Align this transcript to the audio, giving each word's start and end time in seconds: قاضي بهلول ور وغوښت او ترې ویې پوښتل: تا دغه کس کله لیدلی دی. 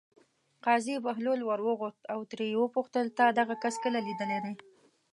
قاضي 0.63 0.95
بهلول 1.05 1.39
ور 1.47 1.59
وغوښت 1.67 2.03
او 2.13 2.19
ترې 2.29 2.47
ویې 2.59 2.73
پوښتل: 2.75 3.05
تا 3.17 3.25
دغه 3.39 3.55
کس 3.63 3.75
کله 3.83 3.99
لیدلی 4.07 4.39
دی. 4.43 4.53